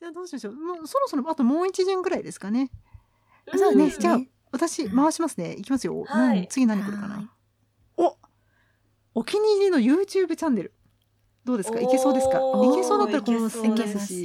[0.00, 0.54] じゃあどうしましょう。
[0.54, 2.70] もうそろそろあともう一巡ぐらいですかね。
[3.52, 3.90] うんそうね。
[3.90, 4.18] じゃあ
[4.52, 5.54] 私回しますね。
[5.54, 6.04] いきますよ。
[6.04, 7.30] はいうん次何来るかはいな。
[7.96, 8.16] お
[9.14, 10.72] お気に入りの YouTube チャンネル。
[11.44, 11.80] どうですか？
[11.80, 12.38] いけそうですか？
[12.38, 13.64] いけそうだったらこのいけそう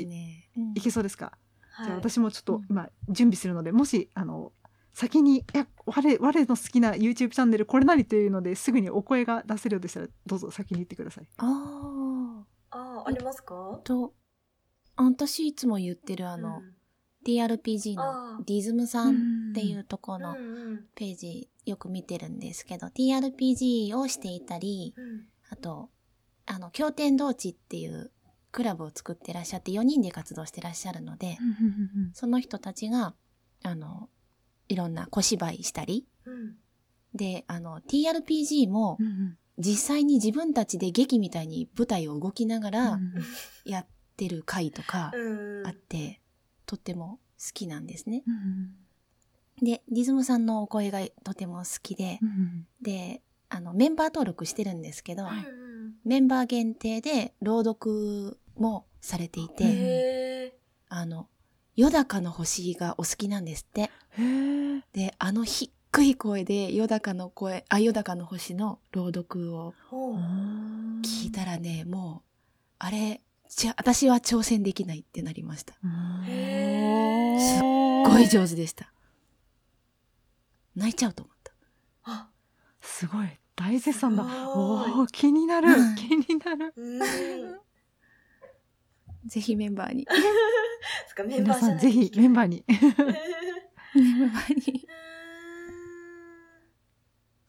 [0.05, 0.49] ね。
[0.57, 1.33] うんいけそうですか？
[1.71, 4.51] はいじゃあ私もちょっとうん今準備するので、もしあの
[4.93, 11.27] 先に「いや我我の好きな YouTube チャンネルこれ何?」というのですぐにお声が出せるようでしたらどうぞ先に言ってください。
[11.37, 13.71] ああーありますか？
[13.75, 13.77] あ。
[13.77, 14.13] と、
[15.03, 16.61] 私いつも言ってるあの、
[17.25, 20.85] TRPG あーのディズムさんっていうところのうんうん。
[20.95, 25.25] ページよく見てるんですけど、TRPG をしていたり、うん。
[25.49, 25.89] あと、
[26.45, 28.11] あの、経典同地っていう
[28.51, 31.37] クラブを作ってらっしゃって4人で活動してらっしゃるので、
[32.13, 33.13] その人たちが、
[33.63, 34.09] あの、
[34.67, 36.55] いろんな小芝居したり、うん。
[37.13, 38.97] で、あの、TRPG も
[39.57, 42.99] 実際に自分たちで劇みたいに舞台を動きながら
[43.65, 43.87] やっ
[44.19, 45.67] てる回とかうん。
[45.67, 46.19] あって、
[46.65, 48.23] とっても好きなんですね。
[49.61, 52.19] で、リズムさんのお声がとても好きで、
[52.81, 55.23] で、あの、メンバー登録してるんですけど、
[56.05, 60.53] メンバー限定で朗読もされていて、
[60.89, 61.27] あの、
[61.75, 63.89] よだかの星がお好きなんですって。
[64.93, 65.69] で、あの低
[66.03, 69.73] い声でよだかの声、あ、よだかの星の朗読を
[71.03, 72.29] 聞いたらね、もう、
[72.79, 75.73] あれ、じゃ、私は挑戦できないってなりました。
[75.73, 75.81] すっ
[78.05, 78.93] ごい上手でした。
[80.75, 81.53] 泣いちゃうと思った。
[82.03, 82.29] あ
[82.79, 84.23] すごい大絶賛だ。
[84.49, 86.73] おお気になるうん気になる。
[86.77, 87.59] うん
[89.25, 90.07] ぜひメンバーに。
[91.27, 92.63] 皆さんぜひメンバーに。
[92.67, 92.93] メン
[94.31, 94.87] バーに。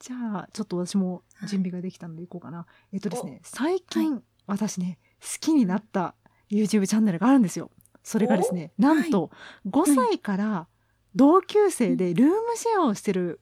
[0.01, 2.67] じゃあちょっと私も準備ができたのでいこうかな。
[2.93, 5.10] えっとですね最近、私ね好
[5.41, 6.15] きになった
[6.51, 7.71] YouTube チャンネルがあるんですよ。
[8.03, 9.31] それがですねなんと
[9.69, 10.67] 5歳から
[11.15, 13.41] 同級生でルームシェアをしてる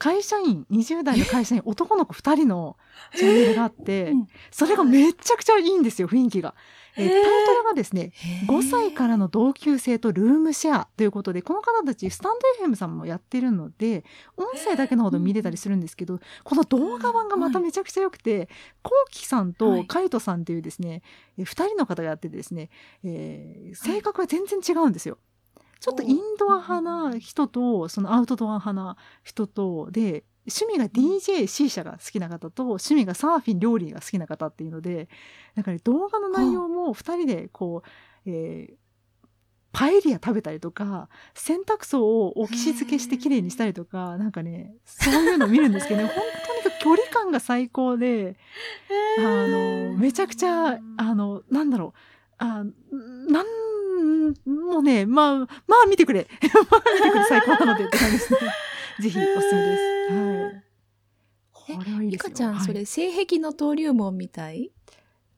[0.00, 2.78] 会社員20代の会社員男の子2人の
[3.14, 6.54] チャンネルがあってうんそれがめちゃくちゃいいんですよ雰囲気が。
[6.96, 8.12] えータイトルがですね
[8.48, 14.04] 5歳からの同級生とルームシェアということでこの方たちスタンド FM さんもやってるので
[14.36, 18.48] 音声だけのほど見れたりするんですけどこの動画版がまためちゃくちゃ良くて
[18.82, 21.02] こうきさんとカイトさんっていうですね
[21.38, 22.70] 2人の方がやっててですね、
[23.04, 25.18] えー性格が全然違うんですよ。
[25.80, 35.08] ちょっとインドア派な人とそのアウトドア派な人とで趣味が DJ、C 社が好きな方と趣味がサーフィン料理が好きな方っていうので
[35.54, 37.82] なんかね動画の内容も2人でこ
[38.26, 38.74] う、えー
[39.72, 46.16] パエリア食べたりとか洗濯槽を置きし付けしてきれいにしたりとかなんかねそういうのを見るんですけどね 本
[46.64, 48.36] 当に距離感が最高で
[49.20, 51.98] あのめちゃくちゃあのなんだろう
[52.38, 52.64] あ
[53.28, 53.46] なん
[54.46, 55.36] もうねまあ
[55.66, 56.26] まあ見てくれ。
[56.70, 57.84] まあ見てくれ最高なので。
[57.84, 58.38] って感じですね
[59.00, 60.14] ぜひおすすめです。
[60.14, 61.78] はい。
[61.78, 62.28] これはいいですよ。
[62.28, 62.64] リカちゃん、はい。
[62.64, 64.70] それ性癖の登竜門みたい？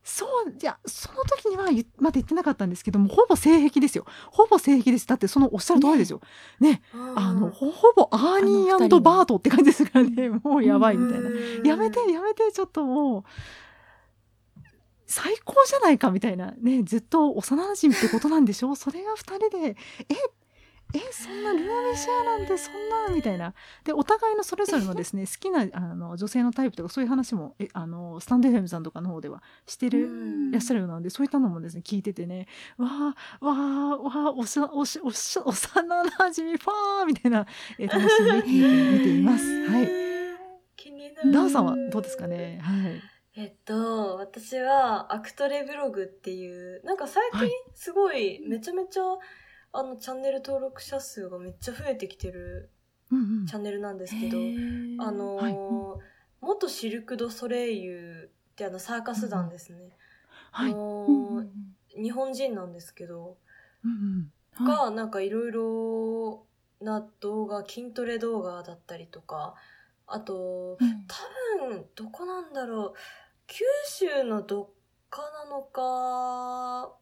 [0.05, 4.05] そういやその時には言まだ言ってなかったんですけどもほぼ性癖ですよ。
[4.33, 5.07] ほぼ性癖です。
[5.07, 6.21] だってそのおっしゃる通りですよ。
[6.59, 6.83] ね。
[7.15, 10.29] あのほほぼアーニーバートって感じですからね。
[10.29, 11.29] もうやばいみたいな。
[11.29, 11.63] うん。
[11.65, 13.25] やめてやめてちょっともう
[15.12, 18.75] 最高じゃないかみたいなねずっと幼馴染ってことなんでしょ？
[18.77, 19.77] それが2人で
[20.09, 20.15] え
[20.95, 30.00] えそんなルームシェアなんてそんなみたいなでお互いのそれぞれのですね 好きなあの女性のタイプとかそういう話もえあのスタンド FM さんとかの方ではしてる
[30.50, 32.47] いらっしゃるようなのでそういったのもですね聞いててね
[32.77, 37.47] わあわあわあおしゃおしおし幼馴染ファーみたいな、
[37.79, 38.53] えー楽しみ
[38.99, 39.44] 見ています。
[39.69, 39.89] はい。
[40.77, 42.61] 気になるダーさんはどうですかね？
[42.62, 43.00] はい。
[43.34, 47.50] えっと、私はアクトレブログっていう、なんか最近はい。
[47.75, 49.03] すごいめちゃめちゃ、
[49.72, 52.70] あのチャンネル登録者数がめっちゃ増えてきてる
[53.10, 53.47] うんうん。
[53.47, 54.37] チャンネルなんですけど、
[55.03, 56.03] あのーはい。
[56.43, 59.97] 元シルク・ド・ソレイユってあのサーカス団ですね。
[60.50, 60.72] はい。
[60.72, 61.47] あのうんー
[61.94, 63.37] 日本人なんですけど、
[63.84, 64.32] うんうん
[64.67, 66.44] がなんかいろいろ
[66.82, 69.55] な動画筋トレ動画だったりとか
[70.06, 71.06] あとうん。
[71.06, 72.94] 多分どこなんだろう
[73.47, 74.69] 九州のどっ
[75.11, 76.94] かなのか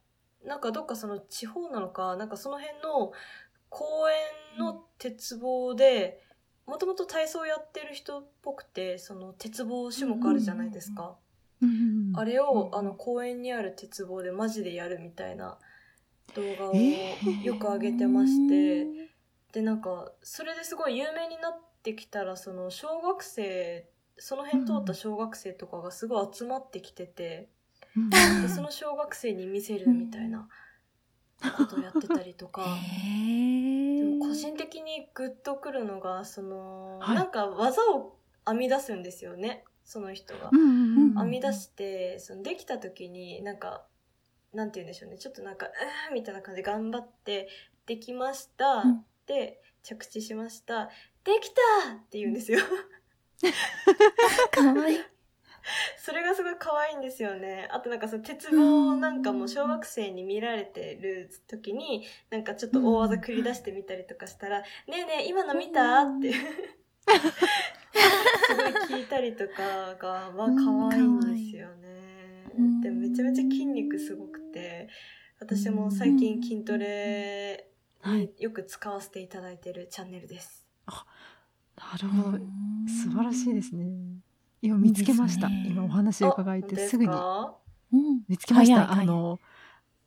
[0.45, 3.13] なんかどっかその地方なのかなんかその辺の
[3.69, 6.23] 公園の鉄棒で
[6.67, 11.17] もともと体操やってる人っぽくてその鉄棒種目あるじゃないですか。
[12.15, 15.59] あれを、うんあの公園にある鉄棒でマジでやるみたいな
[16.35, 18.87] 動画をえーよく上げてまして、
[19.53, 23.87] でなんかそれですごい有名になってきたらその小学生
[24.21, 27.49] その辺通った小学生とかがすごい集まってきてて、
[27.97, 30.49] うんでその小学生に見せるみたいな
[31.57, 32.63] ことをやってたりとか。
[32.63, 40.51] へでも個人的にグッとくるのがその、はいなんか技を編み出すんですよねその人が。
[40.51, 43.85] 編み出してそのできた時になんか
[44.53, 45.67] なんて言うんでしょうねちょっとなんか
[46.09, 47.49] 「うー」みたいな感じで頑張って
[47.87, 50.91] 「できました」うんで着地しました
[51.25, 51.49] 「でき
[51.87, 52.61] た!」って言うんですよ。
[54.51, 54.99] かわいい。
[55.99, 57.69] それがすごい可愛いんですよね。
[57.71, 66.03] あとなんかその鉄棒なんかも小学生に見られてる時に、なんかちょっと大技繰り出してみたりとかしたら、ねえねえ、今の見た？
[66.03, 66.33] って。
[67.93, 68.63] すご
[68.97, 72.81] い聞いたりとかが、まあ可愛いんですよねうん。
[72.81, 74.89] でもめちゃめちゃ筋肉すごくて、
[75.41, 77.69] 私も最近筋トレ
[78.05, 80.67] によく使わせていただいてるチャンネルです。
[81.81, 82.39] なるほど。
[82.87, 83.87] 素晴らしいですね。
[84.63, 85.67] 今見つけましたね。
[85.71, 88.87] 今お話を伺えあ本当ですてすぐに見つけました。
[88.87, 89.41] 早いあの、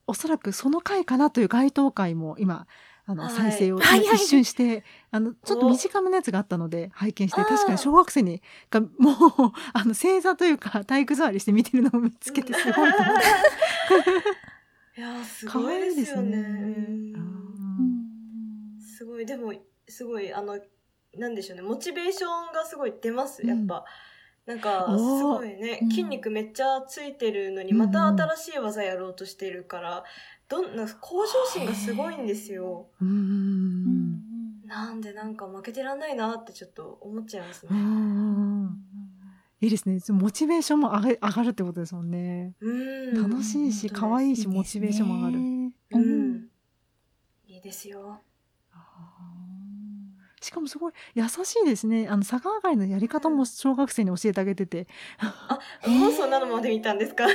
[0.05, 2.67] おそらくその回かなという該当回も今、
[3.05, 3.33] あの、はい。
[3.33, 8.89] 再生を一瞬して、あの、ちょっと短めのやつがあったので拝見して、確かに小学生に、がもう、
[9.73, 13.23] あの、正座というか体育座りして見てるのを見つけてすごいと思って。
[14.95, 17.13] いやーす可ごいですすよね。
[18.79, 19.25] すごい。
[19.25, 19.53] でも
[19.87, 20.59] すごいあの
[21.17, 21.61] なんでしょうね。
[21.61, 23.45] モチベーションがすごい出ます。
[23.45, 23.85] やっぱ、
[24.45, 25.79] なんかすごいね。
[25.83, 25.89] うん。
[25.89, 30.03] 筋肉めっちゃついてるのにうんまた新しい技やろうとしてるから
[30.49, 32.87] どんな向上心がすごいんですよ。
[33.01, 33.07] うん。
[33.07, 34.15] ううん
[34.65, 34.67] ん。
[34.67, 38.79] なんでなんか負けてらんないなってちょっと思っちゃいますうねん。
[39.61, 39.99] いいですね。
[40.09, 42.53] モチベーションも上が上がるってことですもんね。
[42.59, 43.13] うん。
[43.31, 45.39] 楽しいし、うん可愛いし、モチベーションも上がる。
[45.91, 46.49] うん。
[47.45, 48.19] いいですよ
[50.43, 52.07] しかもすごい優しいですね。
[52.09, 54.87] あの、逆上がりのやり方も小学生に教えてあげてて。
[55.19, 57.25] あもうそんなのまで見たんですか？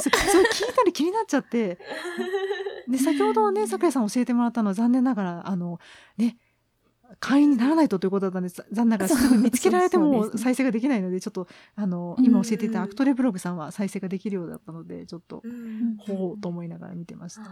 [0.00, 1.78] それ聞いたり気になっちゃって。
[2.88, 5.78] で、先ほどね、桜井さん教えてもらったのは残念ながら、あの、
[6.18, 6.36] ね、
[7.20, 8.64] 会員にならないとということだったんです。
[8.72, 17.42] 残念ながらすぐ見つけられても再生ができないので、ちょっと、あの、うん今教えていたアクトレブログさんは再生ができるようだったので、ちょっと、うんほうと思いながら見てました。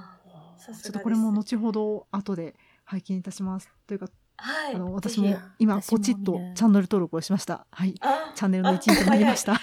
[0.75, 2.55] ちょっとこれも後ほど後で
[2.85, 3.71] 拝見いたします。
[3.87, 4.07] というか、
[4.39, 7.67] はいあの、私も今ポチッとチャンネル登録をしました。
[7.71, 7.95] はい。
[8.01, 9.55] あチャンネルの一員となりました。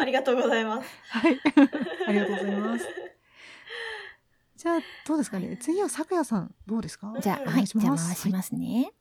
[0.00, 0.88] あ りがとうございます。
[1.10, 1.38] はい。
[2.08, 2.86] ありがとうございます。
[4.56, 5.56] じゃあ、どうですかね。
[5.60, 7.14] 次は咲夜さん、どうですか？
[7.20, 8.92] じゃあ、おはい、願いしじゃあます回しますね。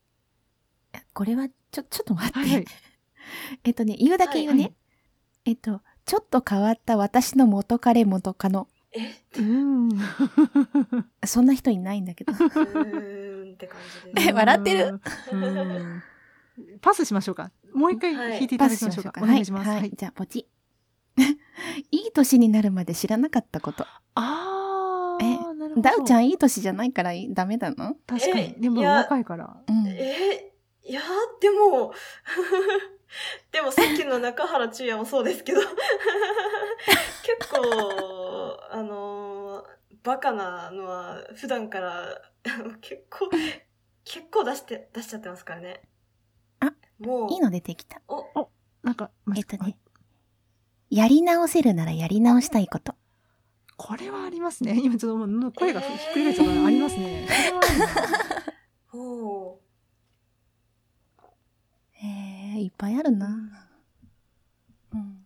[1.13, 2.39] これは、ちょ、ちょっと待って。
[2.39, 2.65] はいはい。
[3.63, 4.63] えっとね、言うだけ言うね。
[4.63, 4.75] はい
[5.47, 8.67] えっと、ちょっと変わった私の元彼元カノ。
[8.91, 9.89] え、うーん。
[11.23, 12.33] そんな人いないんだけど。
[13.55, 14.29] って感じです。
[14.29, 14.99] え笑ってる？
[16.81, 17.51] パスしましょうか。
[17.73, 19.21] もう一回はい弾いていただきましょうか。
[19.21, 19.69] お願いします。
[19.69, 19.95] は、はいい。
[19.95, 20.47] じゃあ、ポチ。
[21.91, 23.85] いい年になるまで知らなかったこと。
[24.15, 25.81] あー、えなるほど。
[25.81, 27.95] ダウちゃんいい年じゃないからいダメなの？
[28.05, 28.61] 確かえに。
[28.61, 29.57] でも若いから。
[29.67, 29.87] うん。
[29.87, 30.51] え
[30.83, 31.03] いやー
[31.41, 31.93] でも、
[33.51, 35.61] でもさっきの中原中也もそうですけど、
[37.39, 42.21] 結構、あのーバカなのは普段から
[42.81, 43.29] 結構、
[44.03, 45.81] 結構出して、出しちゃってますからね。
[46.59, 48.01] あ、もう、いいの出てきた。
[48.07, 48.49] お、
[48.83, 49.77] なんか、まえっとはいね。
[50.89, 52.95] やり直せるならやり直したいこと。
[53.77, 54.79] これはありますね。
[54.83, 57.27] 今ちょっともう声がひっくり返っちゃったからありますね。
[57.27, 57.87] これはあるな
[58.93, 59.59] お
[61.93, 62.07] へ
[62.57, 63.67] え、いっぱいあるな。
[64.93, 65.25] うん。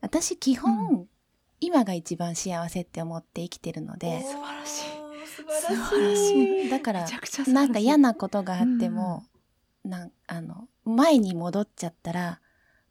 [0.00, 1.08] 私、基本、
[1.60, 5.01] 今が一番幸せって思って生きてるので、素晴らしいおー
[5.36, 6.70] 素晴らしい。
[6.70, 7.06] だから
[7.48, 9.24] なんか嫌なことがあっても、
[9.84, 12.40] なんあの、前に戻っちゃったら、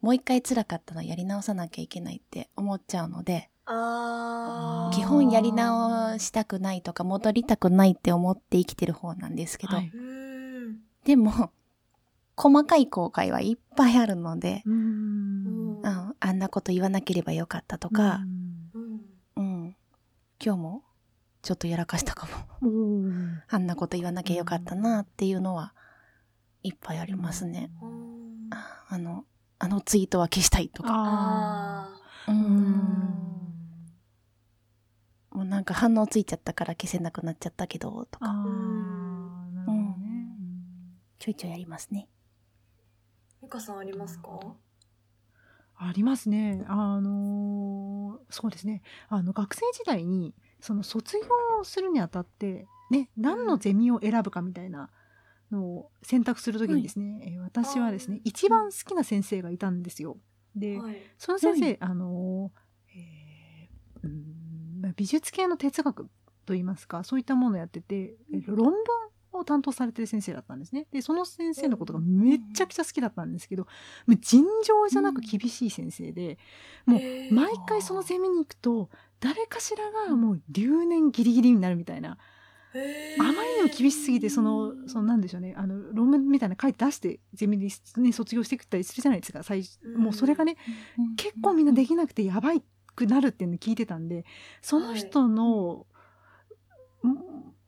[0.01, 9.91] もう一回辛かったのやり直さなきゃいけないって思っちゃうので、基本やり直したくないとか戻りたくないって思って生きてる方なんですけど、はい。
[11.05, 11.51] でも、
[12.35, 14.71] 細かい後悔はいっぱいあるので、あ
[16.33, 18.21] んなこと言わなければよかったとか、
[18.73, 19.01] うん。
[19.35, 19.75] うん、
[20.43, 20.83] 今日も
[21.41, 22.33] ちょっとやらかしたかも。
[23.47, 25.73] あんなこと言わなきゃよかったなっていうのは
[26.63, 27.71] いっぱいありますね。
[27.81, 29.25] うんああの、
[29.59, 31.89] あのツイートは消したいとか。
[35.33, 40.27] もうなんか反応ついちゃったから消せなくなっちゃったけど、とか、うんなるほどね。
[41.17, 42.09] ちょいちょいやりますね。
[43.41, 44.39] ミカさんありますか？
[45.77, 46.63] ありますね。
[46.67, 48.81] あのーそうですね。
[49.09, 54.89] あの、学生時代に、その卒業するにあたって、ね、何のゼミを選ぶかみたいな
[55.51, 60.17] のを選択するときにですね、えー私はですね、一番好きな先生がいたんですよ。
[60.55, 60.97] で、はい。
[61.17, 66.09] その先生、あのーえーうんま美術系の哲学
[66.45, 68.81] といいますかそういったものをやってて、えっと論文
[69.41, 70.87] を担当されてる先生だったんですね。
[70.91, 73.63] でその先生のことがめっちゃくちゃ好きだったんですけど、
[74.05, 76.37] もう尋常じゃなく厳しい先生で、
[76.85, 82.17] もう毎回そのゼミに行くと誰かしらがもう留年ギリギリになるみたいな。
[82.73, 89.65] あまりにも厳しすぎてそのそのなんでしょうねあの論文みたいな書いて出してゼミに、ね、卒業していくったりするじゃないですか最
[89.97, 90.55] もうそれがね、
[91.17, 92.63] 結構みんなできなくてやばい
[92.95, 94.25] くなるっていうのを聞いてたんで
[94.61, 95.85] その人の、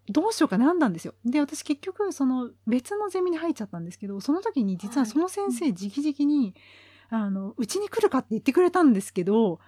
[0.09, 1.13] どうしようか悩んだんですよ。
[1.25, 6.53] で私結局その別のゼミに入っちゃったんですけどその時に実はその先生直々に
[7.09, 9.59] 「あのうちに来るか?」って言ってくれたんですけど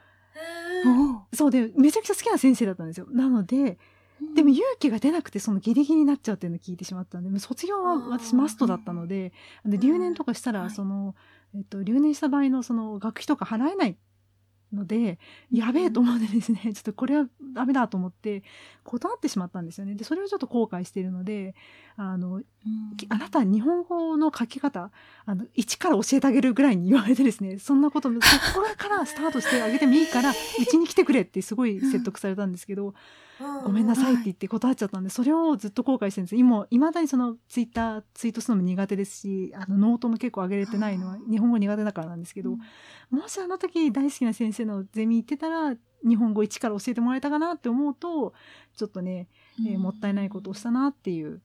[1.33, 3.07] そうでめちゃくちゃ好きな先生だったんですよ。
[3.11, 3.77] なので
[4.33, 9.33] でも勇気が出なくてそのギリギリになっちゃうっていうのを聞いてしまったんで卒業は私マストだったので
[9.65, 11.15] で留年とかしたらその、
[11.53, 13.97] えっと、留年した場合のその学費とか払えない
[14.73, 15.19] ので
[15.51, 18.43] やべえと思ってですね ちょっとこれはダメだと思って
[18.83, 19.95] 断ってしまったんですよね。
[19.95, 21.55] でそれをちょっと後悔しているので
[21.97, 22.41] あの、
[23.09, 24.91] あなた日本語の書き方
[25.25, 30.33] あの一から教えてあげるぐらいに言われてですねそんなこと そこからスタートしてあげてもいいからう
[30.65, 32.93] ちに来てくれってすごい説得されたんですけど、
[33.63, 36.35] ごめんなさいって言って断っちゃったんで、それをずっと後悔してるんです。
[36.35, 42.57] 今、いまだにそのツイッターツイートするのも苦手ですし、あのノートも結構上げれてないのは日本語苦手だからなんですけど、
[43.09, 45.75] もしあの時大好きな先生のゼミ行ってたら、
[46.07, 48.33] 日本語一から教えてもらえたかなって思うと、
[48.75, 49.27] ちょっとね、
[49.59, 51.41] えー、もったいないことをしたなっていう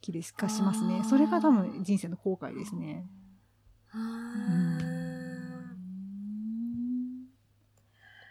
[0.00, 1.02] 気ですかしますね。
[1.04, 3.06] それが多分人生の後悔ですね。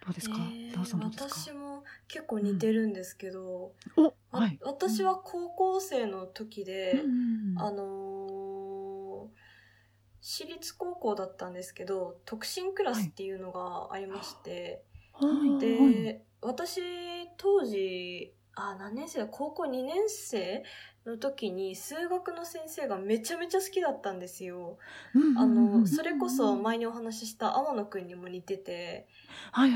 [0.05, 1.62] どうですか、えー、私も
[2.07, 4.11] 結構似てるんですけど、うん。
[4.31, 9.27] はい、私は高校生の時で、うん、あのー、
[10.21, 16.81] 私立高校だったんですけど特進クラスっていうのがありまして、はい、で、はい、私
[17.37, 19.27] 当時あ何年生だ？
[19.27, 20.63] 高校2年生
[21.05, 24.77] の時に数学の先生がめちゃめちゃ好きだったんですよ。
[25.37, 29.07] あのそれこそ前にお話しした天野くんにも似てて、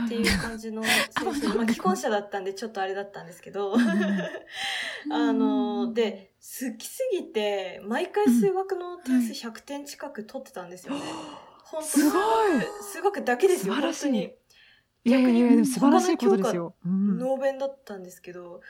[0.06, 0.94] っていう感じの先
[1.42, 11.02] 生、まあ、既婚者だったんでちょっとあれだったんですけどあので好きすぎて毎回数学の点数100点近く取ってたんですよね。
[11.66, 12.22] 本当すごい
[12.82, 14.34] 数学だけですよ本当に。
[15.04, 16.74] 逆に素晴らしいことですよ。
[16.86, 18.62] ノーベンだったんですけど。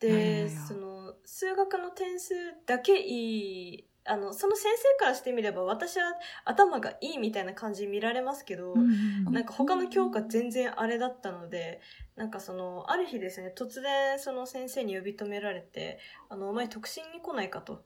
[0.00, 2.34] で、その数学の点数
[2.66, 6.14] だけいいあのその先生からしてみれば私は
[6.44, 11.80] 頭がいいみたいな感じに見られますけど、うん、なんか他の教科全然あれだったので
[12.16, 17.84] なんかそのある日ですね突然その先生に呼び止められて「あのお前特進に来ないか」と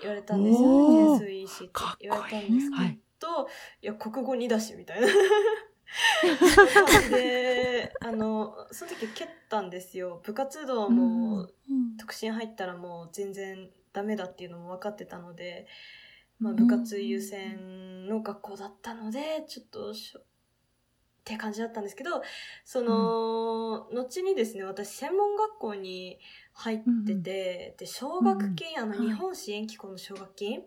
[0.00, 2.76] 言われたんですよね点数いいしって言われたんですけ
[3.18, 5.08] ど、はい、いや国語2だしみたいな
[7.10, 10.20] であのその時蹴ったんですよ。
[10.24, 11.48] 部活動も
[11.98, 15.66] 特進入ったらもう全然ダメだっていうのも分かってたので、
[16.38, 19.94] まあ、部活優先の学校だったのでちょっとっ
[21.24, 22.22] て感じだったんですけど
[22.64, 26.20] その、うん、後にですね私専門学校に
[26.52, 30.62] 入ってて、で奨学金、あの日本支援機構の奨学金、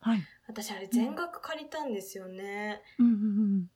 [0.00, 2.80] はい、私あれ全額借りたんですよね。
[2.98, 3.70] うんうんうん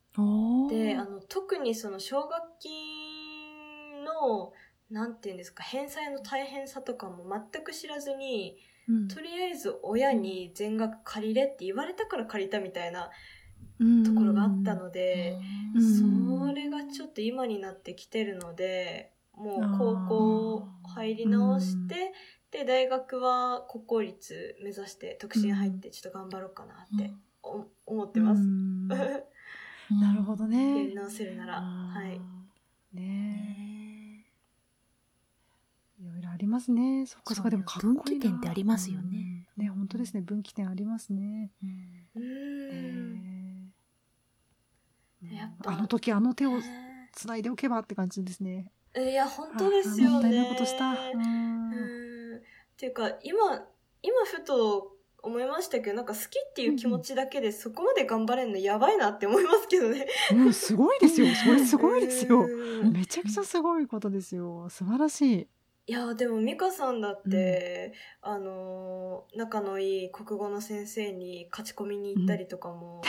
[0.69, 4.53] であの特にその奨学金の
[4.89, 8.57] なんて言うんですか返済の大変さとかも全く知らずに、
[8.87, 13.09] うん、とりあえず親に全額借りれって言われたから借りたみたいな
[14.05, 15.37] ところがあったので、
[15.75, 22.13] うん、それがちょっと今になってきてるのでもう高校入り直して、
[22.51, 27.11] で大学は国公立目指して特進入ってちょっと頑張ろうかなって
[27.85, 28.41] 思ってます。
[29.91, 30.79] なるほどね。
[30.79, 31.61] やり直せるなら。
[31.61, 32.19] はい。
[32.93, 34.25] ね
[35.99, 37.05] いろいろありますね。
[37.05, 39.47] そっかそっか、でもかっこいい分岐点ってありますよね。
[39.57, 40.21] ね、本当ですね。
[40.21, 41.51] 分岐点ありますね。
[42.15, 43.73] うん。
[45.31, 46.59] やっぱあの時あの手を
[47.13, 48.71] つないでおけばって感じですね。
[48.97, 50.13] いや、本当ですよね。
[50.13, 50.91] もったいなことした。
[50.91, 52.37] うん。
[52.37, 52.41] っ
[52.77, 53.65] ていうか、今、
[54.01, 54.94] 今ふと
[55.25, 60.05] 思いましたけどなんか好きっていう気持ちだけでそこまで頑張れるのやばいなって思いますけどね。
[60.31, 61.27] うん、すごいですよ。
[61.35, 62.47] それすごいですよ。
[62.93, 64.69] めちゃくちゃすごいことですよ。
[64.69, 65.47] 素晴らしい。
[65.87, 73.03] いやでも美香さんだって、うん、あの仲のいい国語の先生に勝ち込みに行ったりとかも、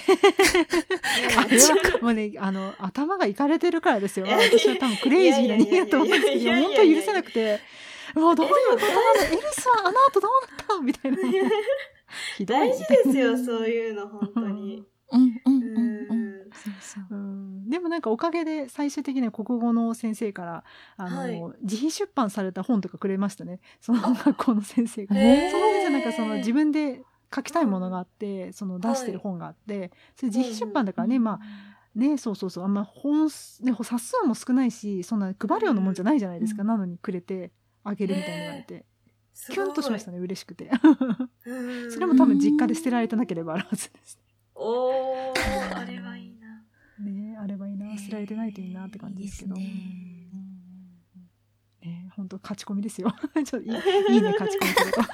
[2.01, 7.61] うん、もうねあの頭がいかれてるからですよ私は多分クレイジーな人間だと思うんですけど本当許せなくて
[8.15, 11.19] もうどういうことなのエルスはあの後どうなったみたいな
[12.45, 14.85] 大事ですよ、そういうの、本当に。
[15.13, 15.77] うんうんうん
[16.11, 16.51] うん。
[16.53, 17.05] そうそう。
[17.11, 17.67] うん。
[17.67, 20.65] んでもなんかおかげで最終的には国語の先生から
[20.97, 21.57] あの、はい。
[21.63, 23.61] 自費出版された本とかくれましたね。
[23.81, 25.15] その学校の先生が。
[25.15, 27.03] その先生なんかその自分で
[27.35, 32.65] 書きたいものがあって、その出してる本があって、それ自費出版だからね、まあねそうそうそう。
[32.65, 36.69] あんま本数ね冊数も少ないしそんな配るようなもんじゃないじゃないですか、うん。
[36.69, 37.53] なのにくれて
[37.85, 38.85] あげるみたいに言われて、
[39.51, 40.71] キュンとしましたね嬉しくて。
[41.45, 41.93] うん。
[41.93, 44.19] それも多分実家で捨てられてなければあるはずです。
[44.55, 46.63] おーあれはいいな。
[47.05, 47.99] ねあればいいな。
[47.99, 49.57] 捨てられてないといいなって感じですけど。
[49.57, 49.83] いいですね。
[51.91, 53.13] ね本当勝ち込みですよ。
[53.35, 53.67] ちょっといい
[54.15, 55.03] いいね勝ち込みすると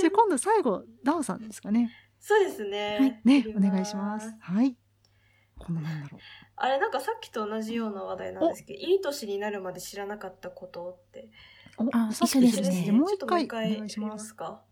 [0.00, 1.90] じゃあ今度最後ダオさんですかね。
[2.20, 3.20] そうですね、はい。
[3.24, 4.32] ねお願いします。
[4.40, 4.76] はい。
[5.58, 6.20] このなんだろう。
[6.56, 11.22] あれなんかさっきと同じような話題なんですけどいい年になるまで知らなかったことってお
[11.92, 12.92] あさっき一緒ですね。
[12.92, 14.62] もう一回お願いしますか。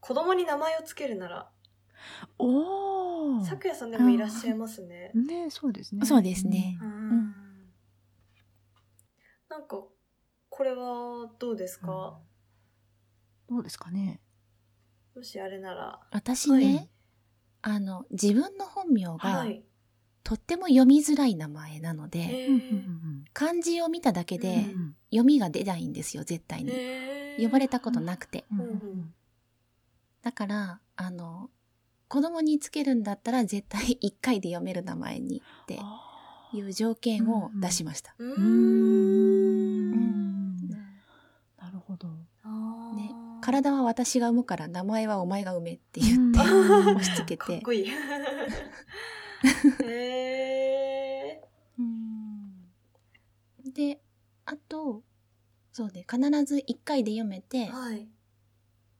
[0.00, 1.50] 子供に名前をつけるなら。
[2.38, 5.12] おおさくやさんでもいらっしゃいますね。
[5.14, 6.04] ねそうですね。
[6.04, 6.78] そうですね。
[9.48, 9.84] なんか
[10.48, 12.18] これはどうですか、
[13.48, 14.20] どうですかね。
[15.14, 16.00] もしあれなら。
[16.10, 16.88] 私ね、
[17.62, 17.76] はい。
[17.76, 19.62] あの自分の本名が、はい
[20.24, 22.48] とっても読みづらい名前なので、
[23.32, 24.66] 漢字を見ただけで
[25.10, 26.72] 読みが出ないんですよ絶対に、
[27.38, 28.44] 呼ばれたことなくて。
[30.22, 31.50] だからあの
[32.06, 36.12] 子供につけるんだったら絶対1回で読める名前にってあ
[36.52, 38.24] いう条件を出しました、な
[41.70, 42.08] るほど。
[42.94, 43.10] ね。
[43.40, 46.94] 体は私が産むから名前はお前が産めって言ってうん。
[46.96, 47.86] 押し付けかってこいい
[49.84, 51.42] へえ
[53.64, 54.00] で
[54.44, 55.02] あと
[55.72, 58.08] そうね必ず1回で読めてはい。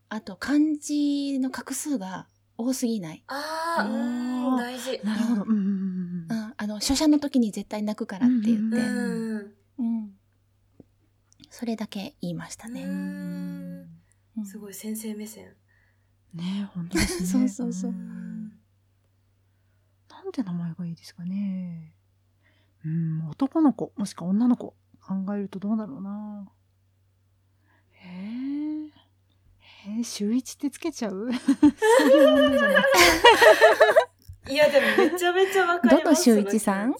[0.09, 2.27] あと漢字の画数が
[2.59, 5.01] 多すぎない、ああうーん大事。
[5.03, 5.43] なるほど。
[5.45, 5.49] うん。
[5.51, 5.57] うん。
[5.57, 6.27] うん。
[6.29, 9.37] うん、あの書写の時に絶対泣くからって言って、ううん。
[9.39, 10.11] んうん。
[11.49, 12.87] それだけ言いましたね、
[14.45, 15.55] すごい先生目線。
[16.35, 17.27] ね本当ですね。
[17.27, 18.32] そうそうそうん
[20.39, 21.93] なんて名前がいいですかね。
[22.85, 24.75] うん男の子もしくは女の子
[25.07, 26.49] 考えるとどうだろうな。
[27.93, 28.87] へえ
[29.95, 31.31] へえ週一ってつけちゃう？
[31.33, 32.83] そういう問題じゃない
[34.49, 36.95] いやでもめちゃめちゃわかりますどの周一さん？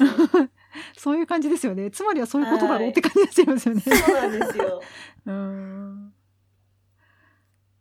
[0.97, 1.91] そういう感じですよね。
[1.91, 3.47] つまりはそういうことだろうって感じになっちゃい。
[3.47, 4.83] ますよね、そうなんですよ。
[5.27, 6.15] うーん。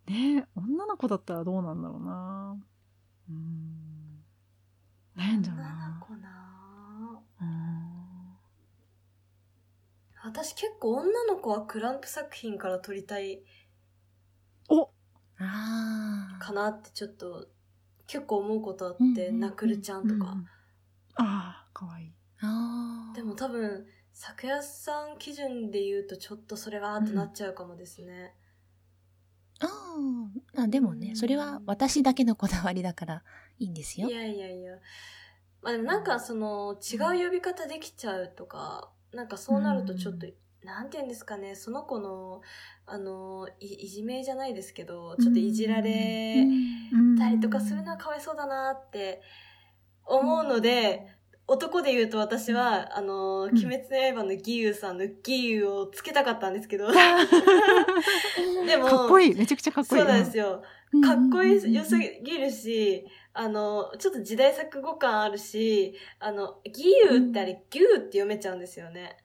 [0.08, 2.58] ねえ女の子だったらどうなんだろうな。
[3.30, 3.91] うーん
[5.22, 6.28] 悩んじゃう女のな子な。
[7.42, 7.52] うーん
[10.24, 13.44] 私結構女の子はクランプ作品から撮りたい
[14.70, 14.90] お！
[15.40, 17.48] ああかなってちょっと
[18.08, 20.46] 結構思うことあって、うんうんうんナクルちゃんとか、うん
[21.16, 22.14] ああかわいい。
[22.42, 23.16] あー。
[23.16, 28.36] でも多分昨夜さん基準で言うとちょっとそれはってなっちゃうかもですね、
[29.60, 29.70] あー。
[29.70, 33.24] あでもねそれは私だけのこだわりだから
[33.60, 34.10] いいんですよ。
[34.10, 34.74] いやいやいや。
[35.62, 40.26] まあでもなんかその違う呼び方できちゃうとか、なんかそうなるとちょっと、
[40.64, 42.42] なんて言うんですかねその子の
[42.88, 46.46] あのいいじめじゃないですけどちょっといじられ
[47.18, 49.22] たりとかするのはかわいそうだなって
[50.06, 51.08] 思うので、
[51.54, 56.88] 男で言うと私は、あの、鬼滅の刃の義勇さんの義勇をつけたかったんですけど、
[58.66, 59.36] でも、かっこいい。
[59.36, 60.02] めちゃくちゃかっこいい。
[60.02, 60.64] そうなんですよ。
[61.04, 69.18] かっこいい良すいぎるし、あの、ちょっと時代錯誤感あるし、あの、義勇ってあれ、牛って読めちゃうんですよね。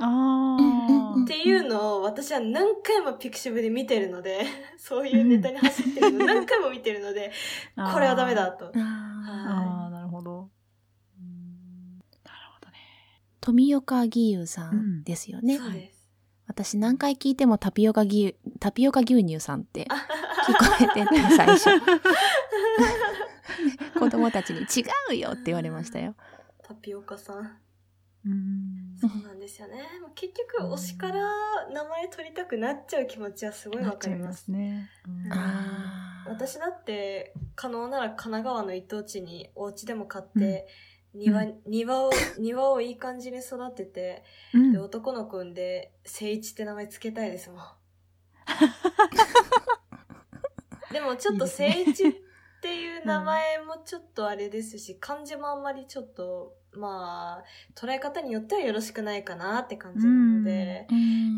[0.00, 4.40] ああ っていうのを私は何回もピクシブで見てるので、
[4.78, 7.32] そういうネタに走ってるの何回も見てるので、
[7.92, 8.72] これはダメだと。
[8.74, 10.48] あるほど
[11.18, 12.74] うんなるほどね
[13.48, 16.06] 富岡義勇さんですよね、そうです。
[16.46, 20.06] 私何回聞いてもタピオカ牛タピオカ牛乳さんってあ
[20.46, 21.70] 聞こえてて最初。
[23.98, 26.14] 子供たちに「違うよ」って言われましたよ。
[26.62, 27.58] タピオカさん。
[28.26, 28.98] うん。
[29.00, 29.82] そうなんですよね。
[30.14, 31.22] 結局推しから
[31.72, 34.30] 名前取りたくなっちゃう気持ちはすごいなわかりま。
[34.34, 34.44] す。
[34.44, 34.90] すね。
[35.06, 35.32] うん。
[35.32, 36.28] あー。
[36.28, 40.68] 私だって可能なら神奈川の一等地にお家でも買って、
[41.14, 44.72] 庭庭を庭をいい感じに育てて、うん。
[44.72, 47.60] で男の子産んで誠一って名前つけたいですもん。
[50.92, 52.12] でもちょっと誠一っ
[52.60, 57.44] ていう名前もちょっとあれですし、漢字もあんまりちょっとまあ
[57.74, 60.86] 捉え方によってはよろしくないかなって感じなので、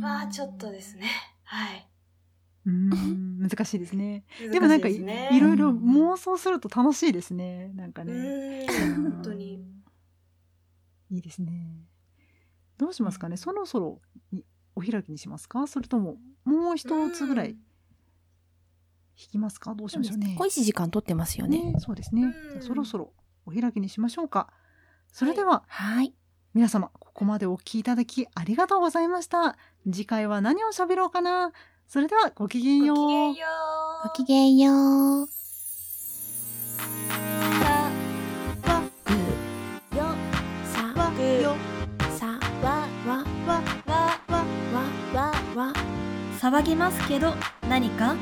[0.00, 1.08] まあちょっとですね。
[1.44, 1.89] はい。
[2.92, 5.30] うん難しいですねでもなんかい,、いですね。
[5.32, 9.64] いろいろ妄想すると楽しいですねなんかうね本当に。
[11.10, 11.86] いいですね。
[12.78, 13.36] どうしますかね。
[13.36, 14.44] そろそろに
[14.76, 15.66] お開きにしますか？
[15.66, 19.74] それとももう一つぐらいうん弾きますか？
[19.74, 20.36] どうしましょうね。
[20.38, 21.72] 小石時間取ってますよね。
[21.72, 22.32] ねそうですね。
[22.60, 23.12] そろそろ
[23.44, 24.52] お開きにしましょうか。
[25.12, 26.14] それでは、はい。
[26.54, 29.56] 皆様ここまでお聞きいただきありがとうございました。
[29.84, 31.52] 次回は何を喋ろうかな？
[31.92, 32.96] それではごきげんよう。
[32.96, 35.26] ごきげんよう。
[35.26, 35.34] ごき
[41.16, 41.56] げんよう。
[46.40, 47.34] 騒ぎますけど
[47.68, 48.14] 何か？